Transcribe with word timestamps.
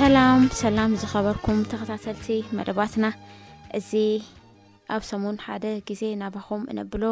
ሰላም 0.00 0.40
ሰላም 0.58 0.90
ዝኸበርኩም 1.00 1.56
ተኸታተልቲ 1.70 2.26
መደባትና 2.56 3.06
እዚ 3.78 3.88
ኣብ 4.94 5.02
ሰሙን 5.08 5.36
ሓደ 5.44 5.64
ግዜ 5.88 6.02
ናባኹም 6.20 6.62
እነብሎ 6.72 7.04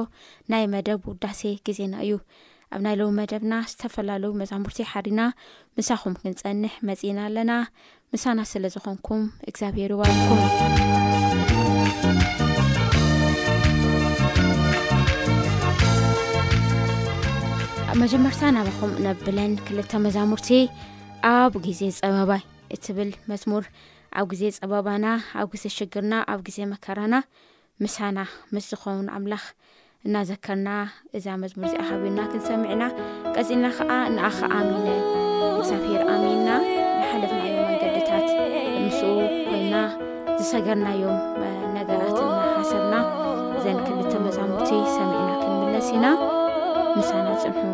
ናይ 0.53 0.65
መደብ 0.75 1.01
ውዳሴ 1.11 1.41
ግዜና 1.67 1.95
እዩ 2.05 2.13
ኣብ 2.75 2.81
ናይ 2.87 2.95
ለዉ 3.01 3.09
መደብና 3.19 3.53
ዝተፈላለዩ 3.71 4.31
መዛሙርቲ 4.41 4.79
ሓዲና 4.93 5.21
ምሳኹም 5.79 6.15
ክንፀንሕ 6.21 6.75
መፅእና 6.89 7.19
ኣለና 7.29 7.53
ምሳና 8.13 8.39
ስለዝኾንኩም 8.53 9.23
እግዚኣብሄርዋልኩም 9.51 10.41
ኣመጀመርታ 17.95 18.43
ናባኹም 18.59 18.93
እነብለን 19.01 19.55
ክልተ 19.69 19.93
መዛሙርቲ 20.09 20.51
ኣብ 21.37 21.55
ግዜ 21.67 21.81
ዝፀበባይ 21.97 22.45
እትብል 22.75 23.11
መዝሙር 23.31 23.65
ኣብ 24.21 24.27
ግዜ 24.33 24.43
ፀበባና 24.57 25.07
ኣብ 25.41 25.49
ግዜ 25.55 25.65
ሽግርና 25.77 26.15
ኣብ 26.33 26.41
ግዜ 26.47 26.59
መከራና 26.73 27.15
ምሳና 27.83 28.19
ምስ 28.55 28.65
ዝኾውን 28.73 29.07
ኣምላኽ 29.17 29.45
እናዘከርና 30.07 30.69
እዛ 31.17 31.27
መዝሙር 31.43 31.67
እዚኣ 31.69 31.85
ኸቢልና 31.91 32.21
ክንሰሚዕና 32.33 32.83
ቀፂና 33.37 33.65
ከዓ 33.77 33.91
ንኣክሚን 34.17 35.01
ዘፊር 35.71 36.01
ኣሚንና 36.15 36.49
ብሓለፍና 37.01 37.43
ዮም 37.57 37.69
ኣገቢታት 37.81 38.29
ንስኡ 38.85 39.13
ኮይና 39.49 39.75
ዝሰገርናዮም 40.41 41.19
ነገራት 41.77 42.19
ናሓሰርና 42.33 42.95
እዘን 43.59 43.79
ክብተመዛሙቲ 43.87 44.71
ሰሚዕና 44.97 45.31
ክንምለስ 45.45 45.89
ኢና 45.97 46.07
ምሳና 46.97 47.27
ፅንሑ 47.43 47.67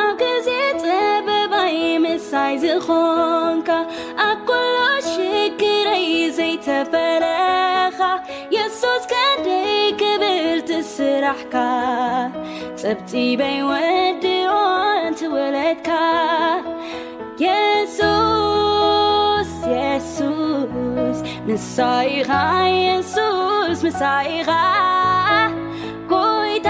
ኣብ 0.00 0.20
ዜ 0.46 0.50
ፀበባይ 0.84 1.78
ምሳይ 2.06 2.54
ዝኮን 2.64 3.47
ራፀብፂበ 11.24 13.40
ወድወትውለካ 13.70 15.88
ሱስ 17.96 19.52
ሱስ 20.14 21.20
ምሳይኻሱስ 21.48 23.82
ሳይኻይታ 24.00 26.68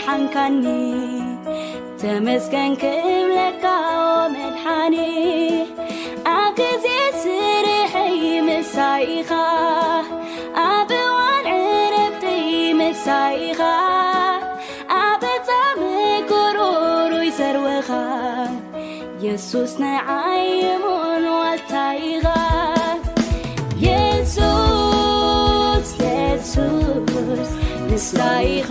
ሓካኒ 0.04 0.64
ተመዝገን 2.00 2.72
ክብለካዎ 2.82 4.18
መድሓኒ 4.34 4.96
ኣክዝ 6.34 6.84
ስርሐይ 7.22 8.18
ምሳይኻ 8.48 9.30
ኣብ 10.66 10.90
ዋንዕረተይ 11.16 12.46
ምሳይኻ 12.80 13.60
ኣብፃም 15.00 15.80
كሩሩ 16.30 17.12
ይሰርወኻ 17.28 17.90
የሱስ 19.26 19.74
ንዓይሙን 19.84 21.24
ዋልታይኻ 21.38 22.26
ሱስ 24.36 25.90
ሱስ 26.54 27.50
ይኻ 28.50 28.70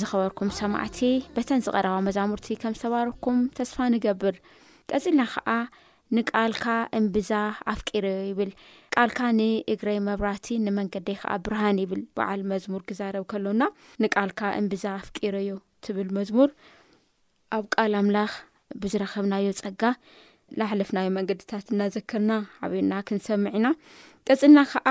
ዝኸበርኩም 0.00 0.50
ሰማዕቲ 0.58 1.22
በተን 1.36 1.62
ዝቐረባ 1.66 1.94
መዛሙርቲ 2.08 2.48
ከም 2.64 2.76
ዝተባርኩም 2.80 3.38
ተስፋ 3.58 3.78
ንገብር 3.94 4.36
ቀፂልና 4.92 5.22
ከዓ 5.34 5.48
ንቃልካ 6.16 6.64
እምብዛ 6.96 7.30
ኣፍቂረዮ 7.72 8.16
ይብል 8.30 8.50
ቃልካ 8.94 9.18
ንእግረይ 9.38 9.98
መብራህቲ 10.08 10.46
ንመንገዲይ 10.64 11.16
ከዓ 11.20 11.30
ብርሃን 11.46 11.78
ይብል 11.82 12.02
በዓል 12.16 12.40
መዝሙር 12.50 12.82
ክዛረብ 12.88 13.24
ከሎና 13.30 13.62
ንቃልካ 14.04 14.40
እምብዛ 14.60 14.84
ኣፍቂሮዩ 14.98 15.52
ትብል 15.86 16.08
መዝሙር 16.18 16.50
ኣብ 17.58 17.64
ቃል 17.74 17.94
ኣምላኽ 18.02 18.32
ብዝረኸብናዮ 18.82 19.46
ፀጋ 19.62 19.82
ላሕለፍናዮ 20.60 21.08
መንገድታት 21.18 21.66
እናዘክርና 21.74 22.32
ዓብና 22.64 22.92
ክንሰምዕ 23.08 23.50
ኢና 23.58 23.66
ቅፅና 24.28 24.58
ከዓ 24.72 24.88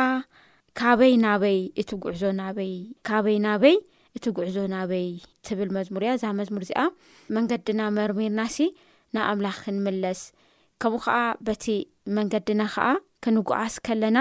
ካበይ 0.80 1.14
ናበይ 1.26 1.60
እቲ 1.82 1.90
ጉዕዞናበይ 2.04 2.74
ካበይ 3.08 3.38
ና 3.48 3.56
በይ 3.62 3.76
እቲ 4.18 4.26
ጉዕዞ 4.38 4.58
ናበይ 4.76 5.08
ትብል 5.48 5.70
መዝሙር 5.78 6.04
እያ 6.06 6.12
እዛ 6.18 6.24
መዝሙር 6.40 6.64
እዚኣ 6.66 6.82
መንገድና 7.36 7.80
መርሚርና 7.98 8.42
ሲ 8.56 8.60
ና 9.16 9.24
ኣምላኽ 9.32 9.58
ክንምለስ 9.66 10.22
ከምኡ 10.84 11.00
ኸዓ 11.14 11.18
በቲ 11.48 11.66
መንገድና 12.18 12.62
ኸዓ 12.76 12.88
ክንጓዓስ 13.24 13.74
ከለና 13.88 14.20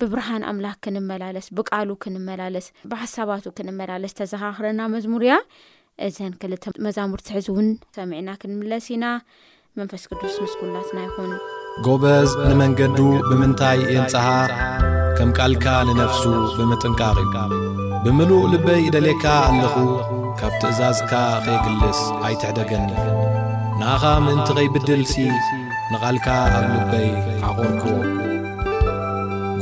ብብርሃን 0.00 0.42
ኣምላኽ 0.50 0.76
ክንመላለስ 0.84 1.46
ብቃሉ 1.58 1.90
ክንመላለስ 2.02 2.66
ብሓሳባቱ 2.90 3.44
ክንመላለስ 3.58 4.12
ተዘኻኽረና 4.18 4.80
መዝሙር 4.94 5.22
እያ 5.26 5.36
እዘን 6.06 6.32
ክልተ 6.42 6.64
መዛሙርቲ 6.86 7.28
ሕዙውን 7.36 7.68
ሰሚዕና 7.98 8.30
ክንምለስ 8.42 8.88
ኢና 8.94 9.06
መንፈስ 9.80 10.02
ቅዱስ 10.10 10.36
ምስጉላትና 10.44 10.98
ይኹን 11.06 11.32
ጐበዝ 11.86 12.30
ንመንገዱ 12.50 12.98
ብምንታይ 13.28 13.80
የንጸሓ 13.94 14.26
ከም 15.18 15.30
ቃልካ 15.38 15.66
ንነፍሱ 15.90 16.24
ብምጥንቃቕ 16.58 17.16
እዩ 17.60 17.66
ብምሉእ 18.06 18.46
ልበይ 18.54 18.84
ደልካ 18.96 19.26
ኣለኹ 19.50 19.76
ካብ 20.40 20.54
ትእዛዝካ 20.64 21.12
ኸየግልስ 21.46 22.02
ኣይትሕደገኒ 22.26 22.88
ንኻ 23.80 24.02
ምእንቲ 24.26 24.48
ኸይብድልሲ 24.60 25.14
ንቓልካ 25.94 26.28
ኣብ 26.56 26.64
ልበይ 26.74 27.08
ዓቑርኩ 27.48 27.82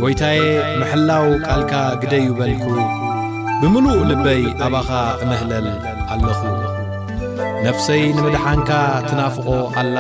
ጐይታየ 0.01 0.39
ምሕላው 0.81 1.27
ቃልካ 1.47 1.73
ግደይበልኩ 2.03 2.65
ብምሉእ 3.61 4.01
ልበይ 4.11 4.43
ኣባኻ 4.67 4.91
እመህለል 5.25 5.67
ኣለኹ 6.15 6.41
ነፍሰይ 7.67 8.03
ንምድኃንካ 8.17 8.71
ትናፍቖ 9.09 9.47
ኣላ 9.81 9.97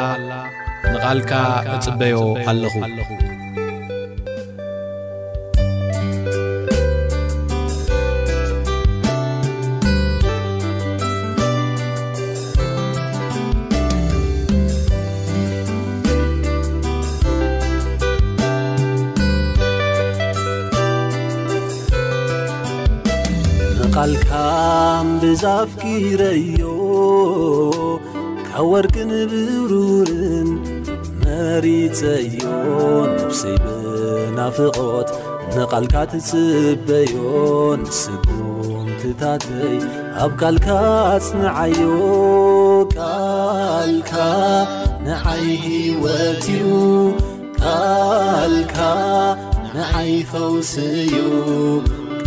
ንቓልካ 0.92 1.32
እጽበዮ 1.74 2.16
ኣለኹ 2.52 2.74
ዛፍጊረዮ 25.42 26.60
ካብ 28.48 28.64
ወርቂ 28.72 28.94
ንብብሩውርን 29.10 30.48
መሪፀዮ 31.22 32.32
ንብሰይብናፍቆት 33.14 35.08
ንቓልካ 35.54 35.94
ትፅበዮ 36.10 37.14
ንስጉምቲታዘይ 37.82 39.76
ኣብ 40.24 40.32
ካልካ 40.40 40.68
ስ 41.26 41.28
ንዓዮ 41.40 41.80
ቃልካ 42.96 44.12
ንዓይ 45.06 45.46
ሂወት 45.66 46.44
ዩ 46.58 46.62
ቃልካ 47.60 48.76
ንዓይ 49.76 50.12
ፈውስ 50.32 50.72
እዩ 50.86 51.14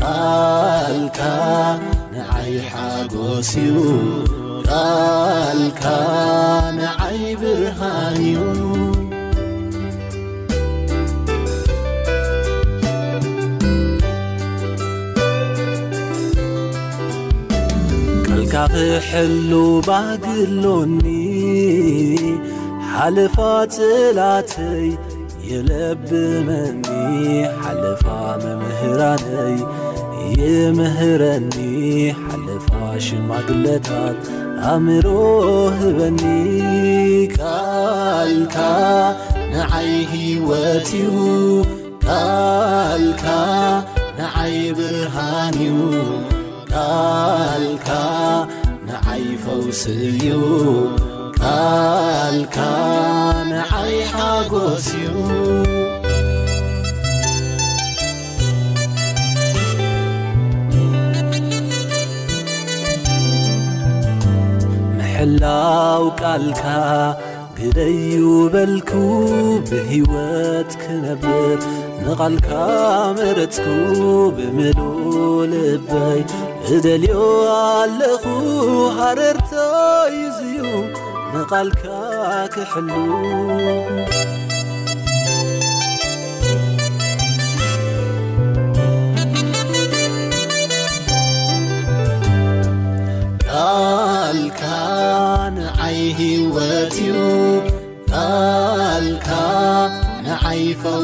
ቃልካ 0.01 1.21
ዓይ 2.23 2.53
ሓጎስዩልካ 2.71 4.11
ንዓይ 6.77 7.21
ብርሃንዩ 7.41 8.37
ቀልካ 18.29 18.55
ክሕሉ 18.73 19.51
ባግሎኒ 19.89 21.05
ሓልፋ 22.93 23.35
ጽላተይ 23.77 24.85
የለብመኒ 25.49 26.77
ሓልፋ 27.63 28.03
መምህራነይ 28.43 29.57
ይምህረኒ 30.39 31.53
ሓለፋ 32.21 32.67
ሽማግለታት 33.05 34.17
ኣምሮ 34.73 35.07
ህበኒ 35.79 36.21
ካልካ 37.37 38.57
ንዓይ 39.53 39.91
ሂወት 40.11 40.89
እዩ 41.01 41.17
ካልካ 42.05 43.25
ንዓይ 44.19 44.57
ብርሃንዩ 44.79 45.75
ካልካ 46.71 47.89
ንዓይ 48.87 49.25
ፈውስእ 49.43 50.01
እዩ 50.11 50.27
ካልካ 51.41 52.57
ንዓይ 53.53 53.95
ሓጎስ 54.15 54.87
ዩ 55.03 55.07
ላው 65.43 66.03
ቃልካ 66.21 66.63
ግደዩ 67.57 68.17
በልኩ 68.53 68.91
ብሂይወት 69.69 70.71
ክነብር 70.81 71.57
ንቓልካ 72.03 72.49
መረጽኩ 73.19 73.67
ብምሉ 74.37 74.79
ልበይ 75.53 76.21
እደልዮ 76.75 77.15
ኣለኹ 77.79 78.25
ሃረርታ 78.99 79.53
ይዙዩ 80.19 80.57
ንቓልካ 81.35 81.85
ክሕሉ 82.55 82.91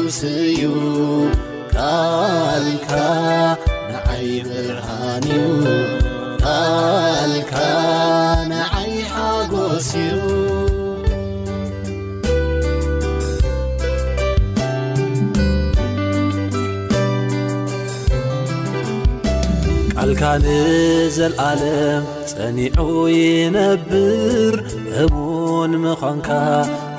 ውስእዩ 0.04 0.60
ካልካ 1.74 2.90
ንዓይ 3.90 4.28
ብርሃን 4.48 5.24
ዩ 5.32 5.38
ካልካ 6.42 7.54
ንዓይ 8.50 8.94
ሓጐስ 9.14 9.90
እዩ 10.02 10.22
ቃልካ 19.96 20.22
ንዘልዓለም 20.44 22.04
ጸኒዑ 22.30 22.86
ይነብር 23.16 24.54
እሙን 25.02 25.72
ምዃንካ 25.84 26.28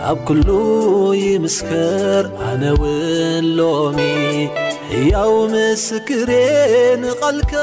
ኣብ 0.10 0.18
ክሉይ 0.28 1.22
ምስከር 1.44 2.26
ኣነ 2.50 2.64
ውን 2.82 3.46
ሎሚ 3.58 3.98
ሕያው 4.92 5.34
ምስክር 5.54 6.30
ንቐልካ 7.02 7.54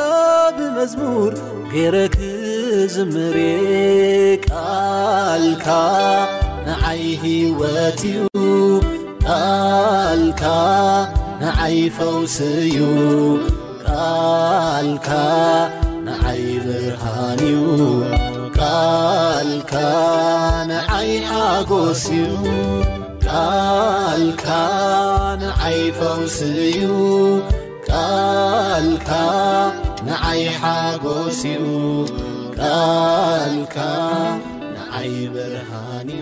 ብመዝሙር 0.56 1.35
ጌይረ 1.73 1.97
ክዝምሬ 2.14 3.37
ቃልካ 4.49 5.66
ንዓይ 6.68 7.04
ሂወት 7.25 8.00
እዩ 8.12 8.38
ቃልካ 9.26 10.44
ንዓይ 11.42 11.78
ፈውስ 11.97 12.37
እዩ 12.52 12.78
ቃልካ 13.87 15.09
ንዓይ 16.09 16.44
ብሃንዩ 16.66 17.56
ቃልካ 18.59 19.73
ይጎዩ 21.09 22.07
ቃልካ 23.25 24.47
ንዓይ 25.40 25.80
ፈውስ 25.99 26.37
እዩ 26.64 26.78
ቃልካ 27.88 29.11
ንዓይ 30.07 30.42
ሓጎስዩ 30.61 31.59
ቃልካ 32.61 33.76
ንዓይ 34.76 35.12
ብርሃንእዩ 35.33 36.16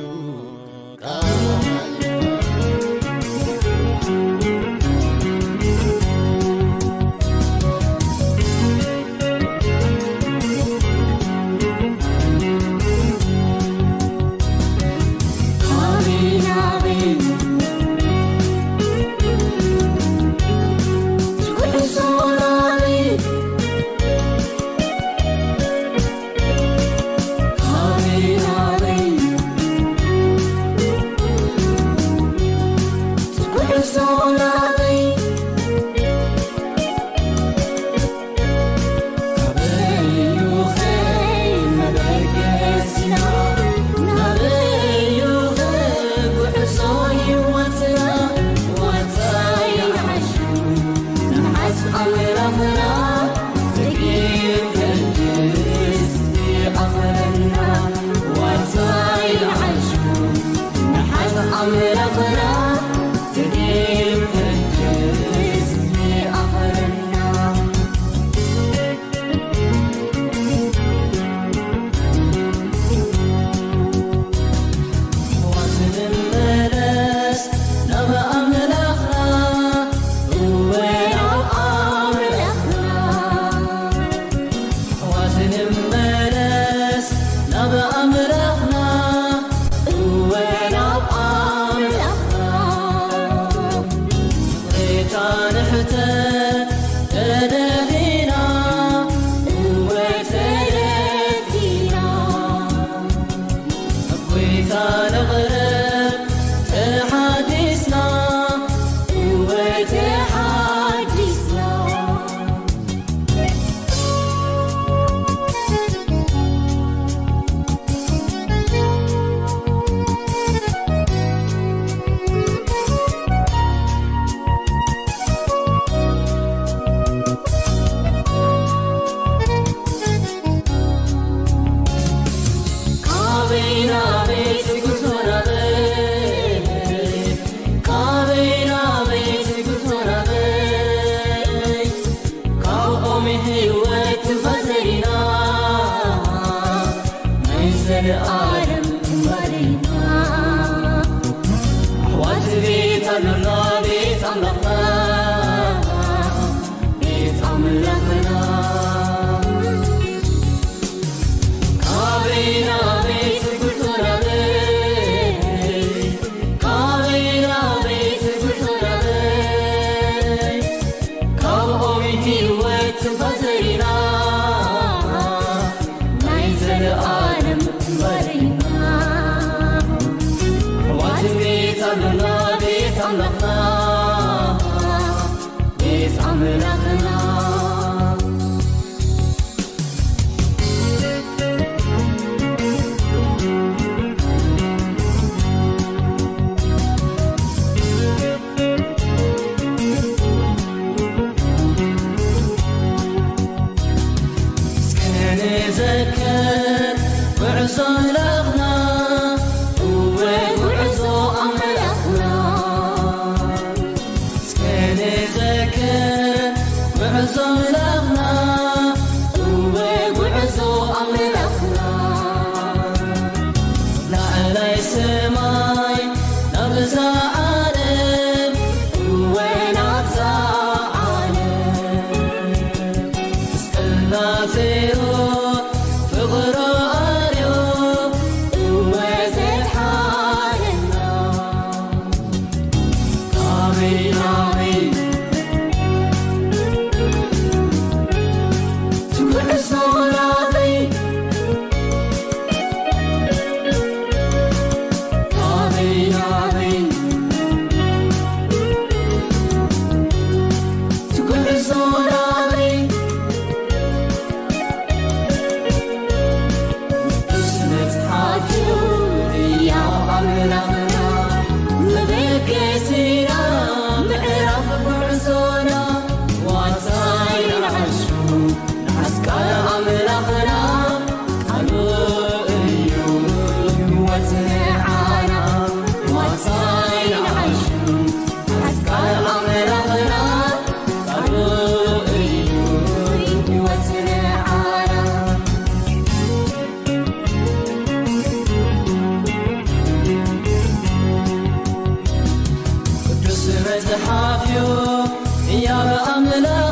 مل 306.21 306.68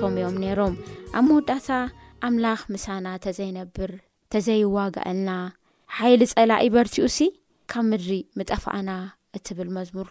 ቶምእዮም 0.00 0.36
ሮም 0.58 0.74
ኣብ 1.18 1.24
መወዳእታ 1.28 1.68
ኣምላኽ 2.26 2.60
ምሳና 2.74 3.06
ተዘይነብር 3.24 3.90
ተዘይዋጋአልና 4.32 5.30
ሓይሊ 5.96 6.22
ፀላኢ 6.32 6.64
በርቲኡ 6.74 7.06
ሲ 7.16 7.28
ካብ 7.72 7.84
ምድሪ 7.90 8.10
ምጠፋኣና 8.38 8.90
እትብል 9.36 9.68
መዝሙር 9.76 10.08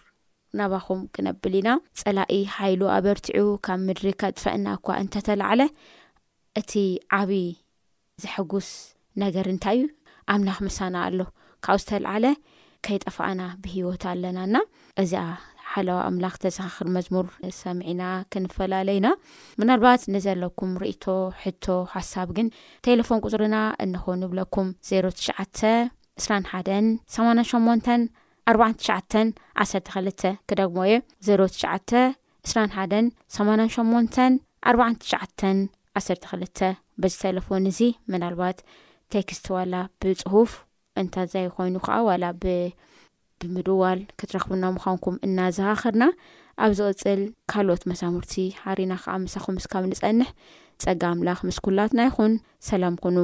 ናባኹም 0.60 1.02
ክነብል 1.16 1.54
ኢና 1.60 1.70
ፀላኢ 2.02 2.34
ሓይሉ 2.56 2.82
ኣበርቲኡ 2.96 3.44
ካብ 3.68 3.80
ምድሪ 3.88 4.06
ከጥፈአና 4.24 4.66
እኳ 4.78 4.88
እንተተላዓለ 5.04 5.62
እቲ 6.62 6.74
ዓብዪ 7.20 7.44
ዘሕጉስ 8.24 8.70
ነገር 9.24 9.48
እንታይ 9.54 9.80
እዩ 9.82 9.88
ኣምላኽ 10.34 10.60
ምሳና 10.68 10.96
ኣሎ 11.08 11.20
ካብኡ 11.66 11.80
ዝተላዓለ 11.84 12.26
ከይጠፋኣና 12.88 13.42
ብሂወት 13.64 14.04
ኣለናና 14.14 14.56
እዚኣ 15.04 15.24
ሓለዋ 15.76 15.96
ኣምላኽ 16.10 16.36
ተሰኻኽር 16.44 16.88
መዝሙር 16.96 17.26
ሰምዒና 17.60 18.02
ክንፈላለዩና 18.34 19.08
ምናልባት 19.62 20.02
ንዘለኩም 20.14 20.72
ርእቶ 20.84 21.06
ሕቶ 21.44 21.66
ሓሳብ 21.96 22.28
ግን 22.38 22.48
ቴሌፎን 22.88 23.22
ቁፅርና 23.26 23.58
እንኾኑ 23.86 24.22
ብለኩም 24.34 24.68
0 24.92 25.10
ትሽዓተ 25.20 25.60
እስ 26.20 26.26
ሓ 26.52 26.62
8 26.70 27.46
8ን 27.66 28.04
ኣ 28.52 28.56
ትዓ 28.84 29.24
ዓሰር 29.64 29.82
ክልተ 29.92 30.22
ክዳግሞ 30.50 30.80
ዮ 30.92 30.96
0 31.32 31.50
ትሽዓተ 31.58 31.92
እስ 32.48 32.54
ሓ 32.78 32.88
8 32.96 33.14
8ን 33.84 34.36
ኣ 34.70 34.76
ትሽዓ 35.04 35.20
ዓርተ 35.98 36.16
ክልተ 36.32 36.60
በዚ 37.02 37.16
ተሌፎን 37.26 37.66
እዚ 37.72 37.82
ምናልባት 38.14 38.58
ቴክስቲ 39.14 39.48
ዋላ 39.58 39.74
ብፅሁፍ 40.02 40.52
እንታዘይ 41.02 41.48
ኮይኑ 41.58 41.76
ከዓ 41.86 41.98
ዋላ 42.10 42.24
ብ 42.42 42.54
ብምድዋል 43.42 44.00
ክትረክቡና 44.20 44.64
ምዃንኩም 44.78 45.16
እናዘኻኽርና 45.28 46.04
ኣብ 46.66 46.72
ዚቅፅል 46.80 47.22
ካልኦት 47.54 47.84
መዛሙርቲ 47.92 48.34
ሓሪና 48.64 48.94
ከኣ 49.04 49.14
መሳኩምስካብ 49.26 49.84
ንፀንሕ 49.92 50.30
ፀጋምላኽ 50.86 51.40
ምስኩላትና 51.50 52.00
ይኹን 52.10 52.34
ሰላም 52.70 52.96
ኩኑ 53.04 53.18